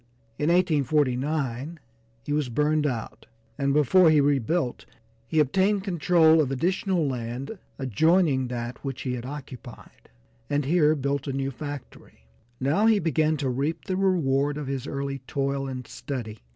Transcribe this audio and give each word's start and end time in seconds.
In 0.39 0.49
1849 0.49 1.79
he 2.25 2.33
was 2.33 2.49
burned 2.49 2.87
out, 2.87 3.27
and 3.55 3.71
before 3.71 4.09
he 4.09 4.19
rebuilt 4.19 4.87
he 5.27 5.39
obtained 5.39 5.83
control 5.83 6.41
of 6.41 6.49
additional 6.49 7.07
land 7.07 7.59
adjoining 7.77 8.47
that 8.47 8.83
which 8.83 9.03
he 9.03 9.13
had 9.13 9.27
occupied, 9.27 10.09
and 10.49 10.65
here 10.65 10.95
built 10.95 11.27
a 11.27 11.33
new 11.33 11.51
factory. 11.51 12.25
Now 12.59 12.87
he 12.87 12.97
began 12.97 13.37
to 13.37 13.49
reap 13.51 13.85
the 13.85 13.95
reward 13.95 14.57
of 14.57 14.65
his 14.65 14.87
early 14.87 15.19
toil 15.27 15.67
and 15.67 15.85
study. 15.85 16.39